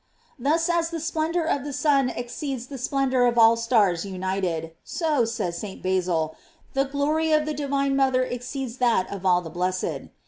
[0.39, 4.71] J Thus as the splendor of the sun exceeds the splendor of all stars united,
[4.83, 5.83] so, says St.
[5.83, 6.35] Basil,
[6.73, 10.09] the glory of the divine mother exceeds that of all the blessed.